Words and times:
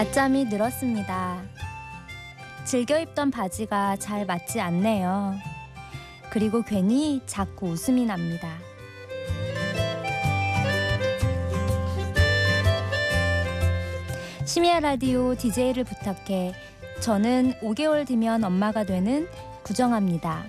낮잠이 0.00 0.46
늘었습니다. 0.46 1.42
즐겨 2.64 2.98
입던 2.98 3.30
바지가 3.30 3.96
잘 3.96 4.24
맞지 4.24 4.58
않네요. 4.58 5.34
그리고 6.30 6.62
괜히 6.62 7.20
자꾸 7.26 7.66
웃음이 7.66 8.06
납니다. 8.06 8.48
심야 14.46 14.80
라디오 14.80 15.34
DJ를 15.34 15.84
부탁해. 15.84 16.54
저는 17.00 17.60
5개월 17.60 18.06
뒤면 18.06 18.42
엄마가 18.42 18.84
되는 18.84 19.28
구정합니다. 19.64 20.46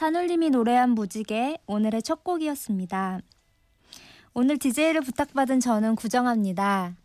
산울림이 0.00 0.48
노래한 0.48 0.92
무지개 0.92 1.58
오늘의 1.66 2.02
첫 2.02 2.24
곡이었습니다. 2.24 3.20
오늘 4.32 4.56
DJ를 4.56 5.02
부탁받은 5.02 5.60
저는 5.60 5.94
구정합니다. 5.94 6.96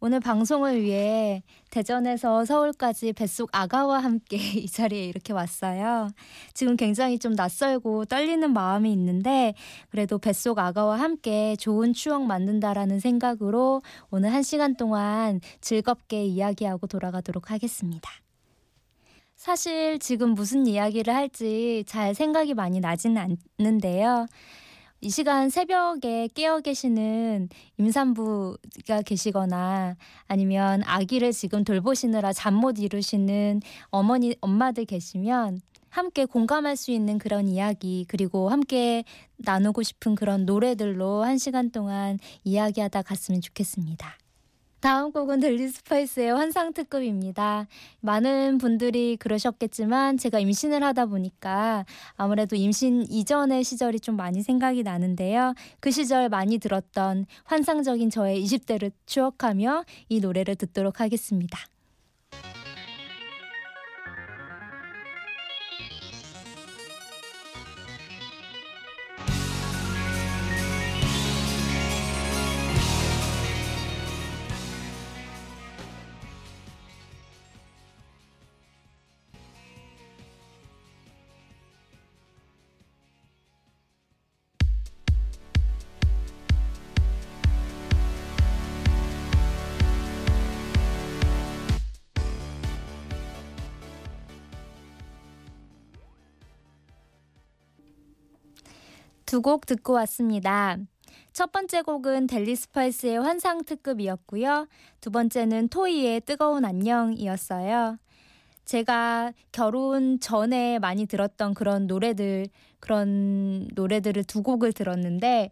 오늘 0.00 0.18
방송을 0.18 0.82
위해 0.82 1.44
대전에서 1.70 2.44
서울까지 2.44 3.12
뱃속 3.12 3.50
아가와 3.52 4.00
함께 4.00 4.38
이 4.58 4.66
자리에 4.66 5.04
이렇게 5.04 5.32
왔어요. 5.32 6.08
지금 6.52 6.76
굉장히 6.76 7.20
좀 7.20 7.34
낯설고 7.34 8.06
떨리는 8.06 8.52
마음이 8.52 8.92
있는데 8.92 9.54
그래도 9.90 10.18
뱃속 10.18 10.58
아가와 10.58 10.98
함께 10.98 11.54
좋은 11.54 11.92
추억 11.92 12.24
만든다라는 12.24 12.98
생각으로 12.98 13.82
오늘 14.10 14.32
한 14.32 14.42
시간 14.42 14.74
동안 14.74 15.40
즐겁게 15.60 16.24
이야기하고 16.24 16.88
돌아가도록 16.88 17.52
하겠습니다. 17.52 18.25
사실 19.36 19.98
지금 19.98 20.30
무슨 20.30 20.66
이야기를 20.66 21.14
할지 21.14 21.84
잘 21.86 22.14
생각이 22.14 22.54
많이 22.54 22.80
나지는 22.80 23.36
않는데요. 23.58 24.26
이 25.02 25.10
시간 25.10 25.50
새벽에 25.50 26.28
깨어 26.34 26.60
계시는 26.60 27.50
임산부가 27.76 29.02
계시거나 29.04 29.94
아니면 30.26 30.82
아기를 30.84 31.32
지금 31.32 31.64
돌보시느라 31.64 32.32
잠 32.32 32.54
못 32.54 32.78
이루시는 32.78 33.60
어머니, 33.90 34.34
엄마들 34.40 34.86
계시면 34.86 35.60
함께 35.90 36.24
공감할 36.24 36.76
수 36.76 36.90
있는 36.90 37.18
그런 37.18 37.46
이야기 37.46 38.06
그리고 38.08 38.48
함께 38.48 39.04
나누고 39.36 39.82
싶은 39.82 40.14
그런 40.14 40.46
노래들로 40.46 41.22
한 41.24 41.36
시간 41.38 41.70
동안 41.70 42.18
이야기하다 42.42 43.02
갔으면 43.02 43.40
좋겠습니다. 43.42 44.16
다음 44.80 45.10
곡은 45.10 45.40
델리 45.40 45.68
스파이스의 45.68 46.34
환상 46.34 46.72
특급입니다. 46.72 47.66
많은 48.00 48.58
분들이 48.58 49.16
그러셨겠지만 49.16 50.18
제가 50.18 50.38
임신을 50.38 50.82
하다 50.82 51.06
보니까 51.06 51.84
아무래도 52.16 52.56
임신 52.56 53.04
이전의 53.08 53.64
시절이 53.64 54.00
좀 54.00 54.16
많이 54.16 54.42
생각이 54.42 54.82
나는데요. 54.82 55.54
그 55.80 55.90
시절 55.90 56.28
많이 56.28 56.58
들었던 56.58 57.26
환상적인 57.44 58.10
저의 58.10 58.44
20대를 58.44 58.92
추억하며 59.06 59.84
이 60.08 60.20
노래를 60.20 60.56
듣도록 60.56 61.00
하겠습니다. 61.00 61.58
두 99.26 99.40
곡 99.42 99.66
듣고 99.66 99.92
왔습니다. 99.94 100.78
첫 101.32 101.52
번째 101.52 101.82
곡은 101.82 102.26
델리 102.28 102.56
스파이스의 102.56 103.18
환상 103.20 103.64
특급이었고요. 103.64 104.68
두 105.00 105.10
번째는 105.10 105.68
토이의 105.68 106.22
뜨거운 106.22 106.64
안녕이었어요. 106.64 107.98
제가 108.64 109.32
결혼 109.52 110.18
전에 110.18 110.78
많이 110.78 111.06
들었던 111.06 111.54
그런 111.54 111.86
노래들, 111.86 112.46
그런 112.80 113.68
노래들을 113.74 114.24
두 114.24 114.42
곡을 114.42 114.72
들었는데, 114.72 115.50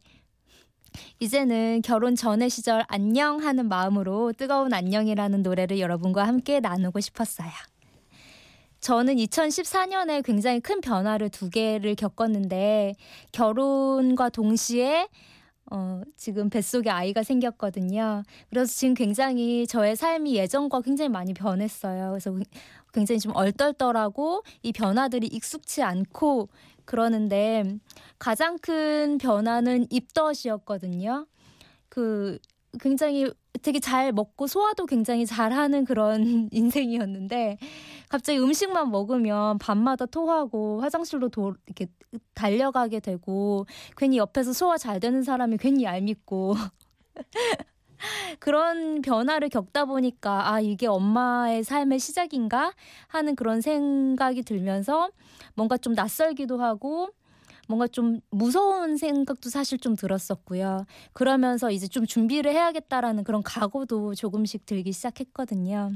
이제는 1.20 1.82
결혼 1.82 2.14
전의 2.14 2.50
시절 2.50 2.84
안녕 2.88 3.40
하는 3.42 3.68
마음으로 3.68 4.32
뜨거운 4.32 4.72
안녕이라는 4.72 5.42
노래를 5.42 5.78
여러분과 5.80 6.26
함께 6.26 6.60
나누고 6.60 7.00
싶었어요. 7.00 7.50
저는 8.84 9.16
2014년에 9.16 10.22
굉장히 10.22 10.60
큰 10.60 10.82
변화를 10.82 11.30
두 11.30 11.48
개를 11.48 11.94
겪었는데 11.94 12.92
결혼과 13.32 14.28
동시에 14.28 15.08
어, 15.70 16.02
지금 16.18 16.50
뱃속에 16.50 16.90
아이가 16.90 17.22
생겼거든요. 17.22 18.22
그래서 18.50 18.70
지금 18.70 18.92
굉장히 18.92 19.66
저의 19.66 19.96
삶이 19.96 20.36
예전과 20.36 20.82
굉장히 20.82 21.08
많이 21.08 21.32
변했어요. 21.32 22.10
그래서 22.10 22.36
굉장히 22.92 23.20
좀 23.20 23.34
얼떨떨하고 23.34 24.42
이 24.62 24.72
변화들이 24.72 25.28
익숙치 25.28 25.82
않고 25.82 26.50
그러는데 26.84 27.64
가장 28.18 28.58
큰 28.58 29.16
변화는 29.16 29.86
입덧이었거든요. 29.88 31.26
그 31.88 32.38
굉장히 32.78 33.32
되게 33.62 33.78
잘 33.78 34.12
먹고 34.12 34.46
소화도 34.46 34.86
굉장히 34.86 35.26
잘하는 35.26 35.84
그런 35.84 36.48
인생이었는데 36.52 37.58
갑자기 38.08 38.38
음식만 38.38 38.90
먹으면 38.90 39.58
밤마다 39.58 40.06
토하고 40.06 40.80
화장실로 40.80 41.28
도, 41.28 41.54
이렇게 41.66 41.86
달려가게 42.34 43.00
되고 43.00 43.66
괜히 43.96 44.18
옆에서 44.18 44.52
소화 44.52 44.76
잘 44.76 45.00
되는 45.00 45.22
사람이 45.22 45.56
괜히 45.58 45.84
얄밉고 45.84 46.54
그런 48.38 49.00
변화를 49.02 49.48
겪다 49.48 49.84
보니까 49.86 50.52
아 50.52 50.60
이게 50.60 50.86
엄마의 50.86 51.64
삶의 51.64 51.98
시작인가? 51.98 52.72
하는 53.08 53.34
그런 53.34 53.60
생각이 53.60 54.42
들면서 54.42 55.10
뭔가 55.54 55.76
좀 55.76 55.94
낯설기도 55.94 56.60
하고 56.60 57.10
뭔가 57.68 57.86
좀 57.86 58.20
무서운 58.30 58.96
생각도 58.96 59.50
사실 59.50 59.78
좀 59.78 59.96
들었었고요. 59.96 60.84
그러면서 61.12 61.70
이제 61.70 61.86
좀 61.86 62.06
준비를 62.06 62.52
해야겠다라는 62.52 63.24
그런 63.24 63.42
각오도 63.42 64.14
조금씩 64.14 64.66
들기 64.66 64.92
시작했거든요. 64.92 65.92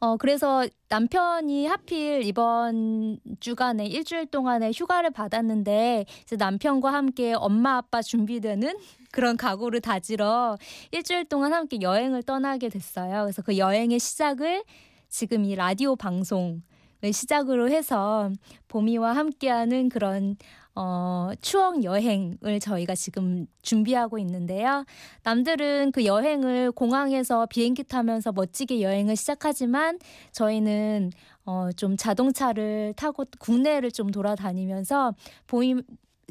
어, 0.00 0.16
그래서 0.16 0.64
남편이 0.88 1.66
하필 1.66 2.22
이번 2.22 3.18
주간에 3.40 3.84
일주일 3.84 4.26
동안에 4.26 4.70
휴가를 4.70 5.10
받았는데 5.10 6.04
이제 6.22 6.36
남편과 6.36 6.92
함께 6.92 7.34
엄마 7.34 7.78
아빠 7.78 8.00
준비되는 8.00 8.78
그런 9.10 9.36
각오를 9.36 9.80
다지러 9.80 10.56
일주일 10.92 11.24
동안 11.24 11.52
함께 11.52 11.80
여행을 11.80 12.22
떠나게 12.22 12.68
됐어요. 12.68 13.22
그래서 13.22 13.42
그 13.42 13.58
여행의 13.58 13.98
시작을 13.98 14.62
지금 15.08 15.44
이 15.44 15.56
라디오 15.56 15.96
방송 15.96 16.62
시작으로 17.02 17.70
해서 17.70 18.30
봄이와 18.68 19.14
함께하는 19.14 19.88
그런 19.88 20.36
어, 20.74 21.30
추억 21.40 21.82
여행을 21.82 22.60
저희가 22.60 22.94
지금 22.94 23.48
준비하고 23.62 24.18
있는데요. 24.20 24.84
남들은 25.24 25.90
그 25.90 26.04
여행을 26.04 26.70
공항에서 26.70 27.46
비행기 27.46 27.82
타면서 27.82 28.30
멋지게 28.30 28.80
여행을 28.82 29.16
시작하지만 29.16 29.98
저희는 30.30 31.10
어, 31.46 31.70
좀 31.76 31.96
자동차를 31.96 32.94
타고 32.96 33.24
국내를 33.40 33.90
좀 33.90 34.12
돌아다니면서 34.12 35.14
봄이 35.48 35.82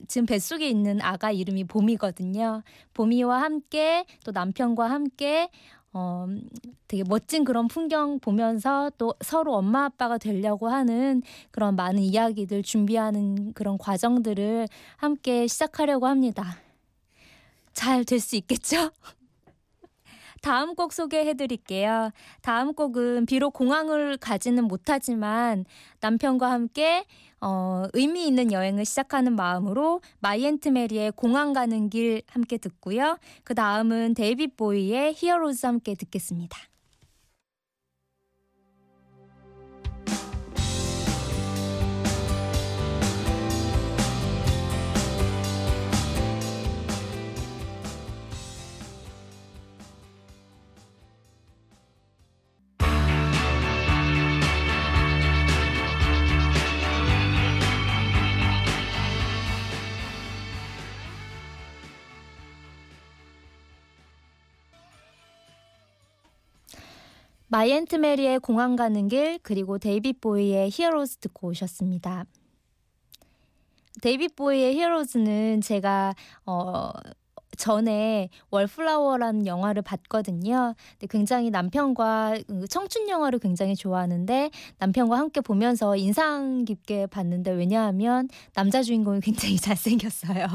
지금 0.08 0.26
뱃속에 0.26 0.70
있는 0.70 1.02
아가 1.02 1.32
이름이 1.32 1.66
봄이거든요. 1.66 2.62
봄이와 2.94 3.42
함께 3.42 4.06
또 4.24 4.32
남편과 4.32 4.90
함께 4.90 5.50
어, 5.98 6.28
되게 6.88 7.04
멋진 7.04 7.44
그런 7.44 7.68
풍경 7.68 8.20
보면서 8.20 8.92
또 9.00 9.16
서로 9.22 9.56
엄마 9.56 9.86
아빠가 9.86 10.20
되려고 10.20 10.70
하는 10.70 11.24
그런 11.50 11.76
많은 11.76 12.02
이야기들 12.02 12.62
준비하는 12.62 13.54
그런 13.54 13.78
과정들을 13.80 14.68
함께 14.98 15.48
시작하려고 15.48 16.06
합니다. 16.06 16.58
잘 17.74 18.04
될 18.06 18.20
수 18.20 18.36
있겠죠? 18.36 18.92
다음 20.48 20.76
곡 20.76 20.94
소개해 20.94 21.34
드릴게요. 21.34 22.12
다음 22.42 22.74
곡은 22.74 23.26
비록 23.26 23.52
공항을 23.52 24.16
가지는 24.16 24.64
못하지만 24.64 25.66
남편과 26.00 26.50
함께 26.50 27.04
어, 27.42 27.84
의미 27.92 28.26
있는 28.26 28.54
여행을 28.54 28.86
시작하는 28.86 29.36
마음으로 29.36 30.00
My 30.22 30.38
Aunt 30.38 30.70
Mary의 30.70 31.12
공항 31.18 31.52
가는 31.52 31.90
길 31.90 32.22
함께 32.30 32.58
듣고요. 32.58 33.18
그 33.44 33.56
다음은 33.56 34.14
데이빗 34.14 34.56
보위의 34.56 35.16
Heroes 35.18 35.66
함께 35.66 35.96
듣겠습니다. 35.96 36.58
My 67.58 67.70
Aunt 67.70 67.96
Mary의 67.96 68.38
공항 68.38 68.76
가는 68.76 69.08
길 69.08 69.40
그리고 69.42 69.80
David 69.80 70.22
Bowie의 70.22 70.70
Heroes 70.72 71.18
듣고 71.18 71.48
오셨습니다. 71.48 72.26
David 74.00 74.36
Bowie의 74.36 74.76
Heroes는 74.76 75.62
제가 75.62 76.14
어 76.46 76.92
전에 77.58 78.30
월플라워라는 78.52 79.48
영화를 79.48 79.82
봤거든요. 79.82 80.76
근데 81.00 81.08
굉장히 81.10 81.50
남편과 81.50 82.42
그 82.48 82.68
청춘 82.68 83.10
영화를 83.10 83.40
굉장히 83.40 83.76
좋아하는데 83.76 84.52
남편과 84.78 85.18
함께 85.18 85.42
보면서 85.42 85.96
인상 85.96 86.64
깊게 86.64 87.08
봤는데 87.08 87.50
왜냐하면 87.54 88.30
남자 88.54 88.84
주인공이 88.84 89.22
굉장히 89.26 89.56
잘생겼어요. 89.58 90.46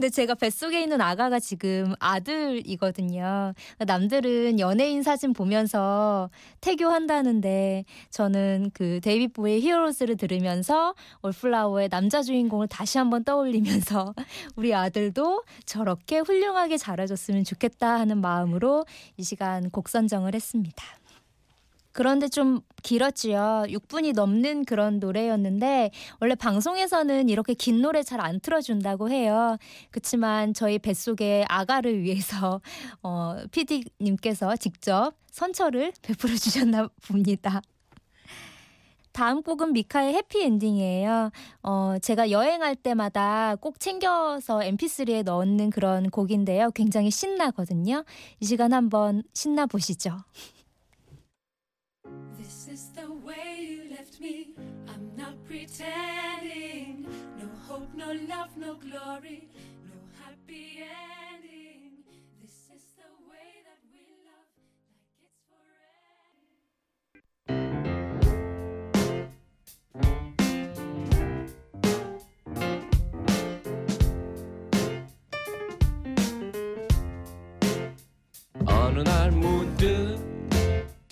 근데 0.00 0.08
제가 0.08 0.34
뱃속에 0.34 0.80
있는 0.80 1.02
아가가 1.02 1.38
지금 1.38 1.92
아들이거든요. 1.98 3.52
남들은 3.80 4.58
연예인 4.58 5.02
사진 5.02 5.34
보면서 5.34 6.30
태교한다는데 6.62 7.84
저는 8.08 8.70
그 8.72 9.00
데이빗 9.02 9.34
보의 9.34 9.60
히어로즈를 9.60 10.16
들으면서 10.16 10.94
올플라워의 11.20 11.90
남자 11.90 12.22
주인공을 12.22 12.68
다시 12.68 12.96
한번 12.96 13.24
떠올리면서 13.24 14.14
우리 14.56 14.74
아들도 14.74 15.44
저렇게 15.66 16.20
훌륭하게 16.20 16.78
자라줬으면 16.78 17.44
좋겠다 17.44 18.00
하는 18.00 18.22
마음으로 18.22 18.86
이 19.18 19.22
시간 19.22 19.68
곡 19.68 19.90
선정을 19.90 20.34
했습니다. 20.34 20.82
그런데 22.00 22.28
좀 22.28 22.62
길었지요. 22.82 23.64
6분이 23.68 24.14
넘는 24.14 24.64
그런 24.64 25.00
노래였는데 25.00 25.90
원래 26.18 26.34
방송에서는 26.34 27.28
이렇게 27.28 27.52
긴 27.52 27.82
노래 27.82 28.02
잘 28.02 28.20
안 28.20 28.40
틀어준다고 28.40 29.10
해요. 29.10 29.58
그렇지만 29.90 30.54
저희 30.54 30.78
뱃속의 30.78 31.44
아가를 31.46 32.00
위해서 32.02 32.62
어, 33.02 33.36
PD님께서 33.50 34.56
직접 34.56 35.12
선처를 35.30 35.92
베풀어 36.00 36.34
주셨나 36.36 36.88
봅니다. 37.06 37.60
다음 39.12 39.42
곡은 39.42 39.74
미카의 39.74 40.14
해피엔딩이에요. 40.14 41.30
어, 41.64 41.96
제가 42.00 42.30
여행할 42.30 42.76
때마다 42.76 43.56
꼭 43.56 43.78
챙겨서 43.78 44.60
mp3에 44.60 45.24
넣는 45.24 45.68
그런 45.68 46.08
곡인데요. 46.08 46.70
굉장히 46.70 47.10
신나거든요. 47.10 48.04
이 48.40 48.46
시간 48.46 48.72
한번 48.72 49.22
신나 49.34 49.66
보시죠. 49.66 50.16
me. 54.20 54.48
I'm 54.88 55.10
not 55.16 55.42
pretending. 55.46 57.06
No 57.38 57.48
hope, 57.66 57.88
no 57.94 58.12
love, 58.28 58.56
no 58.56 58.74
glory, 58.74 59.48
no 59.84 59.96
happy 60.22 60.82
ending. 60.82 61.29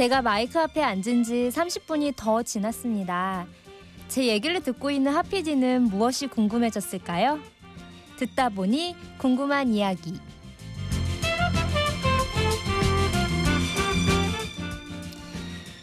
제가 0.00 0.22
마이크 0.22 0.58
앞에 0.58 0.82
앉은 0.82 1.24
지 1.24 1.50
30분이 1.52 2.14
더 2.16 2.42
지났습니다. 2.42 3.46
제 4.08 4.28
얘기를 4.28 4.62
듣고 4.62 4.90
있는 4.90 5.12
하피디는 5.12 5.90
무엇이 5.90 6.26
궁금해졌을까요? 6.26 7.38
듣다 8.16 8.48
보니 8.48 8.96
궁금한 9.18 9.68
이야기. 9.74 10.18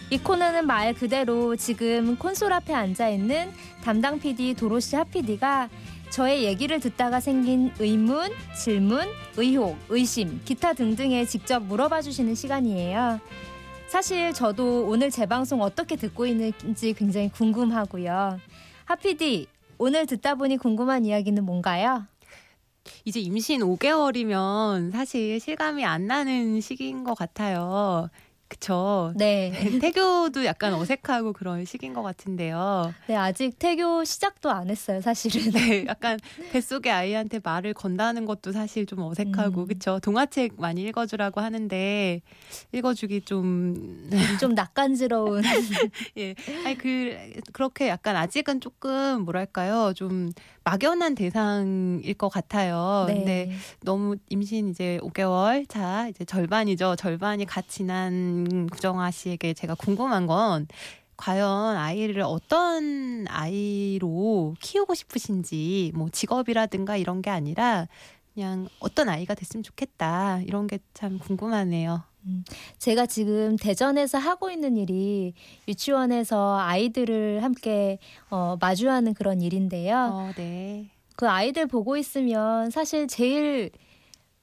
이 0.09 0.17
코너는 0.17 0.65
말 0.65 0.95
그대로 0.95 1.55
지금 1.55 2.15
콘솔 2.15 2.51
앞에 2.53 2.73
앉아 2.73 3.09
있는 3.09 3.51
담당 3.83 4.19
PD 4.19 4.55
도로시 4.55 4.95
하피디가 4.95 5.69
저의 6.09 6.45
얘기를 6.45 6.79
듣다가 6.79 7.19
생긴 7.19 7.71
의문, 7.77 8.31
질문, 8.59 9.09
의혹, 9.35 9.77
의심, 9.89 10.41
기타 10.43 10.73
등등에 10.73 11.25
직접 11.25 11.61
물어봐 11.61 12.01
주시는 12.01 12.33
시간이에요. 12.33 13.19
사실 13.87 14.33
저도 14.33 14.85
오늘 14.87 15.09
제 15.09 15.25
방송 15.25 15.61
어떻게 15.61 15.95
듣고 15.95 16.25
있는지 16.25 16.93
굉장히 16.93 17.29
궁금하고요. 17.29 18.39
하피디, 18.85 19.47
오늘 19.77 20.05
듣다 20.05 20.35
보니 20.35 20.57
궁금한 20.57 21.05
이야기는 21.05 21.43
뭔가요? 21.43 22.05
이제 23.05 23.19
임신 23.19 23.61
5개월이면 23.61 24.91
사실 24.91 25.39
실감이 25.39 25.85
안 25.85 26.05
나는 26.05 26.59
시기인 26.59 27.03
것 27.05 27.15
같아요. 27.15 28.09
그쵸. 28.49 29.11
네. 29.15 29.51
태교도 29.81 30.45
약간 30.45 30.73
어색하고 30.73 31.33
그런 31.33 31.65
시기인 31.65 31.93
것 31.93 32.01
같은데요. 32.01 32.93
네, 33.07 33.15
아직 33.15 33.59
태교 33.59 34.05
시작도 34.05 34.49
안 34.49 34.69
했어요, 34.69 35.01
사실은. 35.01 35.51
네, 35.51 35.85
약간 35.85 36.17
뱃속의 36.51 36.91
아이한테 36.91 37.41
말을 37.43 37.73
건다는 37.73 38.25
것도 38.25 38.53
사실 38.53 38.85
좀 38.85 38.99
어색하고, 39.01 39.63
음. 39.63 39.67
그쵸. 39.67 39.99
동화책 40.01 40.53
많이 40.59 40.83
읽어주라고 40.83 41.41
하는데, 41.41 42.21
읽어주기 42.71 43.21
좀. 43.21 44.07
좀 44.41 44.53
낯간지러운. 44.55 45.43
예. 46.17 46.33
아니, 46.65 46.77
그, 46.77 47.17
그렇게 47.51 47.89
약간 47.89 48.15
아직은 48.15 48.61
조금, 48.61 49.23
뭐랄까요. 49.25 49.93
좀 49.93 50.31
막연한 50.71 51.15
대상일 51.15 52.13
것 52.15 52.27
같아요. 52.27 53.05
네. 53.07 53.13
근데 53.13 53.51
너무 53.83 54.17
임신 54.29 54.67
이제 54.67 54.99
5개월 55.01 55.67
차, 55.69 56.09
이제 56.09 56.25
절반이죠. 56.25 56.97
절반이 56.97 57.45
갓 57.45 57.69
지난 57.69 58.67
구정아 58.69 59.11
씨에게 59.11 59.53
제가 59.53 59.75
궁금한 59.75 60.27
건 60.27 60.67
과연 61.15 61.77
아이를 61.77 62.21
어떤 62.21 63.25
아이로 63.29 64.55
키우고 64.59 64.93
싶으신지 64.93 65.93
뭐 65.95 66.09
직업이라든가 66.09 66.97
이런 66.97 67.21
게 67.21 67.29
아니라 67.29 67.87
그냥 68.33 68.67
어떤 68.79 69.07
아이가 69.09 69.35
됐으면 69.35 69.63
좋겠다 69.63 70.41
이런 70.41 70.67
게 70.67 70.79
참 70.93 71.17
궁금하네요. 71.19 72.03
음, 72.27 72.43
제가 72.77 73.05
지금 73.05 73.55
대전에서 73.55 74.17
하고 74.17 74.51
있는 74.51 74.77
일이 74.77 75.33
유치원에서 75.67 76.59
아이들을 76.59 77.43
함께 77.43 77.99
어, 78.29 78.57
마주하는 78.59 79.13
그런 79.13 79.41
일인데요. 79.41 80.11
어, 80.13 80.31
네. 80.35 80.89
그 81.15 81.27
아이들 81.29 81.65
보고 81.65 81.97
있으면 81.97 82.69
사실 82.69 83.07
제일 83.07 83.71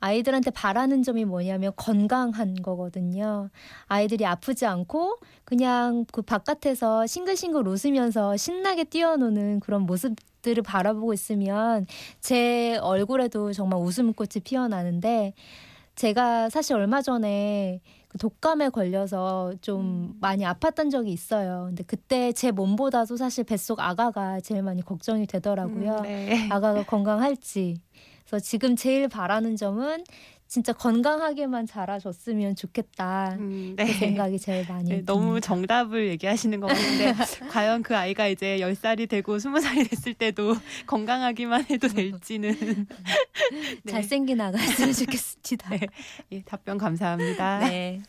아이들한테 0.01 0.51
바라는 0.51 1.03
점이 1.03 1.25
뭐냐면 1.25 1.73
건강한 1.77 2.55
거거든요. 2.57 3.49
아이들이 3.87 4.27
아프지 4.27 4.67
않고 4.67 5.19
그냥 5.45 6.05
그 6.13 6.21
바깥에서 6.21 7.07
싱글싱글 7.07 7.67
웃으면서 7.67 8.37
신나게 8.37 8.85
뛰어노는 8.85 9.61
그런 9.61 9.83
모습 9.83 10.15
모습들을 10.45 10.63
바라보고 10.63 11.15
있으면 11.15 11.87
제 12.21 12.77
얼굴에도 12.83 13.53
정말 13.53 13.81
웃음꽃이 13.81 14.43
피어나는데 14.45 15.33
제가 15.95 16.51
사실 16.51 16.75
얼마 16.77 17.03
전에 17.03 17.81
그 18.09 18.19
독감에 18.19 18.71
걸려서 18.71 19.53
좀 19.61 19.81
음. 19.81 20.15
많이 20.21 20.45
아팠던 20.45 20.91
적이 20.91 21.13
있어요. 21.13 21.65
근데 21.69 21.83
그때 21.85 22.33
제 22.33 22.51
몸보다도 22.51 23.17
사실 23.17 23.45
뱃속 23.45 23.81
아가가 23.81 24.41
제일 24.41 24.63
많이 24.63 24.83
걱정이 24.83 25.27
되더라고요. 25.27 25.97
음, 25.99 26.03
네. 26.03 26.49
아가가 26.51 26.85
건강할지. 26.85 27.81
그래서 28.27 28.43
지금 28.45 28.77
제일 28.77 29.09
바라는 29.09 29.57
점은 29.57 30.05
진짜 30.55 30.73
건강하게만 30.73 31.67
자라줬으면 31.67 32.55
좋겠다. 32.55 33.35
음, 33.41 33.75
네. 33.75 33.87
그 33.87 33.93
생각이 33.93 34.39
제일 34.39 34.65
많이 34.69 34.89
네, 34.89 35.05
너무 35.05 35.41
정답을 35.41 36.07
얘기하시는 36.11 36.61
것 36.61 36.69
같은데 36.69 37.13
과연 37.51 37.83
그 37.83 37.97
아이가 37.97 38.29
이제 38.29 38.59
10살이 38.59 39.09
되고 39.09 39.37
20살이 39.37 39.91
됐을 39.91 40.15
때도 40.15 40.55
건강하기만 40.87 41.65
해도 41.71 41.89
될지는 41.89 42.55
네. 43.83 43.91
잘생긴 43.91 44.41
아가였으면 44.41 44.93
좋겠습니다. 44.93 45.71
네. 45.71 45.81
예, 46.31 46.43
답변 46.43 46.79
감사합니다. 46.79 47.59
네. 47.69 48.01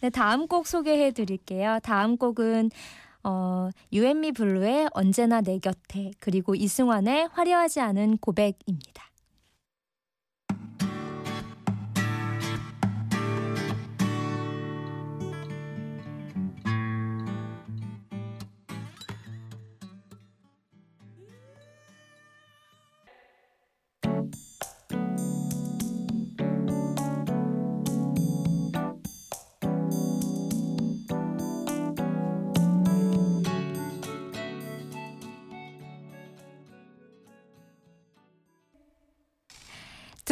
네, 0.00 0.08
다음 0.08 0.46
곡 0.46 0.66
소개해 0.66 1.10
드릴게요. 1.10 1.80
다음 1.82 2.16
곡은 2.16 2.70
어, 3.24 3.68
유앤미 3.92 4.32
블루의 4.32 4.88
언제나 4.94 5.42
내 5.42 5.58
곁에 5.58 6.12
그리고 6.18 6.54
이승환의 6.54 7.28
화려하지 7.30 7.80
않은 7.80 8.16
고백입니다. 8.16 9.04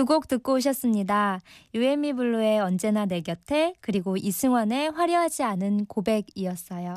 두 0.02 0.06
곡 0.06 0.26
듣고 0.26 0.54
오셨습니다. 0.54 1.40
유앤미 1.74 2.14
블루의 2.14 2.58
언제나 2.58 3.06
내 3.06 3.20
곁에 3.20 3.74
그리고 3.80 4.16
이승환의 4.16 4.90
화려하지 4.90 5.44
않은 5.44 5.86
고백이었어요. 5.86 6.96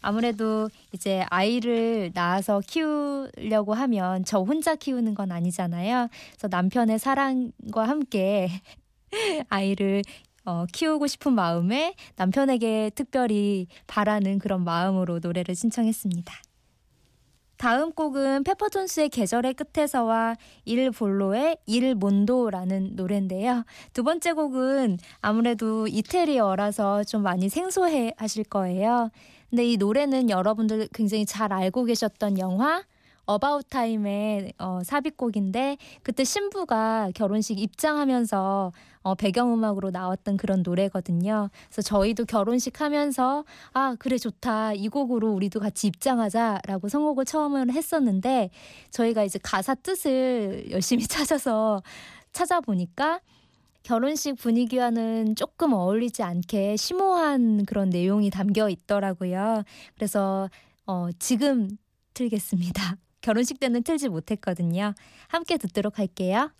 아무래도 0.00 0.68
이제 0.92 1.24
아이를 1.28 2.12
낳아서 2.14 2.60
키우려고 2.64 3.74
하면 3.74 4.24
저 4.24 4.38
혼자 4.38 4.76
키우는 4.76 5.14
건 5.14 5.32
아니잖아요. 5.32 6.06
그래서 6.30 6.48
남편의 6.48 7.00
사랑과 7.00 7.88
함께 7.88 8.48
아이를 9.48 10.02
어, 10.44 10.66
키우고 10.72 11.08
싶은 11.08 11.32
마음에 11.32 11.96
남편에게 12.14 12.92
특별히 12.94 13.66
바라는 13.88 14.38
그런 14.38 14.62
마음으로 14.62 15.18
노래를 15.18 15.56
신청했습니다. 15.56 16.32
다음 17.56 17.92
곡은 17.92 18.44
페퍼톤스의 18.44 19.08
계절의 19.08 19.54
끝에서와 19.54 20.36
Il 20.64 20.90
Volo의 20.90 21.58
Il 21.66 21.94
Mondo라는 21.94 22.96
노래인데요. 22.96 23.64
두 23.92 24.04
번째 24.04 24.32
곡은 24.32 24.98
아무래도 25.20 25.86
이태리어라서 25.86 27.04
좀 27.04 27.22
많이 27.22 27.48
생소해 27.48 28.12
하실 28.16 28.44
거예요. 28.44 29.10
근데 29.50 29.64
이 29.64 29.76
노래는 29.76 30.28
여러분들 30.28 30.88
굉장히 30.92 31.24
잘 31.24 31.52
알고 31.52 31.84
계셨던 31.84 32.38
영화 32.38 32.82
About 33.26 33.68
Time의 33.68 34.52
어, 34.58 34.80
삽입곡인데 34.84 35.78
그때 36.02 36.24
신부가 36.24 37.10
결혼식 37.14 37.58
입장하면서 37.60 38.72
어, 39.06 39.14
배경음악으로 39.14 39.92
나왔던 39.92 40.36
그런 40.36 40.64
노래거든요. 40.64 41.48
그래서 41.68 41.80
저희도 41.80 42.24
결혼식 42.24 42.80
하면서 42.80 43.44
아 43.72 43.94
그래 44.00 44.18
좋다 44.18 44.72
이 44.72 44.88
곡으로 44.88 45.32
우리도 45.32 45.60
같이 45.60 45.86
입장하자라고 45.86 46.88
선곡을 46.88 47.24
처음으로 47.24 47.72
했었는데 47.72 48.50
저희가 48.90 49.22
이제 49.22 49.38
가사 49.40 49.76
뜻을 49.76 50.66
열심히 50.72 51.06
찾아서 51.06 51.80
찾아보니까 52.32 53.20
결혼식 53.84 54.34
분위기와는 54.34 55.36
조금 55.36 55.72
어울리지 55.72 56.24
않게 56.24 56.74
심오한 56.74 57.64
그런 57.64 57.90
내용이 57.90 58.30
담겨 58.30 58.68
있더라고요. 58.68 59.62
그래서 59.94 60.50
어, 60.84 61.10
지금 61.20 61.68
틀겠습니다. 62.14 62.96
결혼식 63.22 63.60
때는 63.60 63.84
틀지 63.84 64.08
못했거든요. 64.08 64.94
함께 65.28 65.58
듣도록 65.58 66.00
할게요. 66.00 66.50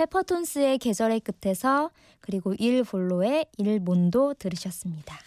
페퍼톤스의 0.00 0.78
계절의 0.78 1.20
끝에서 1.20 1.90
그리고 2.20 2.54
일볼로의 2.54 3.44
일몬도 3.58 4.34
들으셨습니다. 4.34 5.18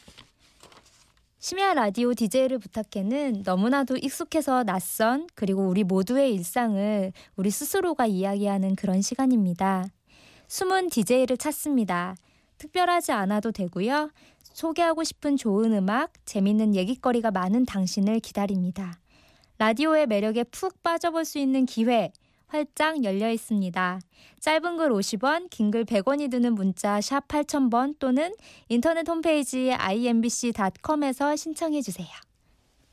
심야 1.37 1.75
라디오 1.75 2.15
DJ를 2.15 2.57
부탁해는 2.57 3.43
너무나도 3.45 3.97
익숙해서 3.97 4.63
낯선 4.63 5.27
그리고 5.35 5.67
우리 5.67 5.83
모두의 5.83 6.33
일상을 6.33 7.13
우리 7.35 7.51
스스로가 7.51 8.07
이야기하는 8.07 8.75
그런 8.75 9.03
시간입니다. 9.03 9.85
숨은 10.47 10.89
DJ를 10.89 11.37
찾습니다. 11.37 12.15
특별하지 12.57 13.11
않아도 13.11 13.51
되고요. 13.51 14.09
소개하고 14.41 15.03
싶은 15.03 15.37
좋은 15.37 15.73
음악, 15.73 16.13
재밌는 16.25 16.73
얘기거리가 16.73 17.29
많은 17.29 17.65
당신을 17.65 18.21
기다립니다. 18.21 18.99
라디오의 19.59 20.07
매력에 20.07 20.45
푹 20.45 20.81
빠져볼 20.81 21.25
수 21.25 21.37
있는 21.37 21.67
기회, 21.67 22.11
활짝 22.53 23.03
열려 23.03 23.31
있습니다. 23.31 23.99
짧은 24.39 24.77
글 24.77 24.89
50원, 24.91 25.49
긴 25.49 25.71
글 25.71 25.85
100원이 25.85 26.29
드는 26.29 26.53
문자 26.53 27.01
샵 27.01 27.27
8000번 27.27 27.95
또는 27.97 28.31
인터넷 28.69 29.09
홈페이지 29.09 29.71
imbc.com에서 29.73 31.35
신청해 31.35 31.81
주세요. 31.81 32.07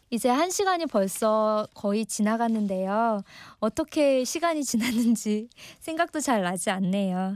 이제 0.08 0.30
한 0.30 0.50
시간이 0.50 0.86
벌써 0.86 1.66
거의 1.74 2.06
지나갔는데요. 2.06 3.22
어떻게 3.58 4.24
시간이 4.24 4.64
지났는지 4.64 5.50
생각도 5.78 6.20
잘 6.20 6.42
나지 6.42 6.70
않네요. 6.70 7.34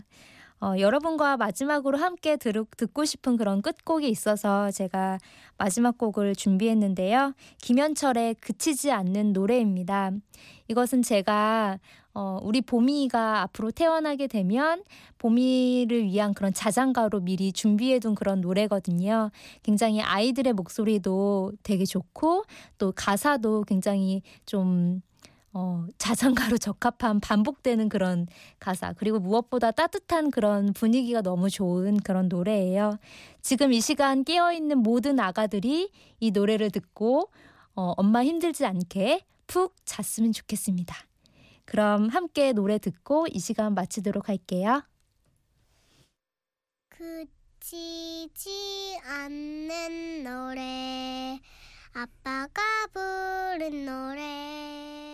어, 0.60 0.78
여러분과 0.78 1.36
마지막으로 1.36 1.98
함께 1.98 2.36
들, 2.38 2.64
듣고 2.78 3.04
싶은 3.04 3.36
그런 3.36 3.60
끝곡이 3.60 4.08
있어서 4.08 4.70
제가 4.70 5.18
마지막 5.58 5.98
곡을 5.98 6.34
준비했는데요. 6.34 7.34
김현철의 7.60 8.36
그치지 8.36 8.90
않는 8.90 9.34
노래입니다. 9.34 10.12
이것은 10.68 11.02
제가 11.02 11.78
어, 12.14 12.38
우리 12.42 12.60
보미가 12.60 13.42
앞으로 13.42 13.72
태어나게 13.72 14.28
되면 14.28 14.84
보미를 15.18 16.04
위한 16.04 16.32
그런 16.32 16.54
자장가로 16.54 17.20
미리 17.20 17.52
준비해둔 17.52 18.14
그런 18.14 18.40
노래거든요. 18.40 19.30
굉장히 19.64 20.00
아이들의 20.00 20.52
목소리도 20.52 21.52
되게 21.64 21.84
좋고 21.84 22.44
또 22.78 22.92
가사도 22.92 23.64
굉장히 23.64 24.22
좀 24.46 25.02
어, 25.56 25.86
자장가로 25.98 26.58
적합한 26.58 27.20
반복되는 27.20 27.88
그런 27.88 28.26
가사, 28.58 28.92
그리고 28.92 29.20
무엇보다 29.20 29.70
따뜻한 29.70 30.32
그런 30.32 30.72
분위기가 30.72 31.22
너무 31.22 31.48
좋은 31.48 31.98
그런 31.98 32.28
노래예요. 32.28 32.98
지금 33.40 33.72
이 33.72 33.80
시간 33.80 34.24
깨어있는 34.24 34.78
모든 34.78 35.20
아가들이 35.20 35.90
이 36.18 36.30
노래를 36.32 36.70
듣고 36.72 37.30
어, 37.76 37.92
엄마 37.96 38.24
힘들지 38.24 38.66
않게 38.66 39.24
푹 39.46 39.74
잤으면 39.84 40.32
좋겠습니다. 40.32 40.96
그럼 41.64 42.08
함께 42.08 42.52
노래 42.52 42.78
듣고 42.78 43.26
이 43.30 43.38
시간 43.38 43.74
마치도록 43.74 44.28
할게요. 44.28 44.82
그치지 46.88 48.98
않는 49.04 50.24
노래 50.24 51.40
아빠가 51.94 52.60
부른 52.92 53.86
노래 53.86 55.13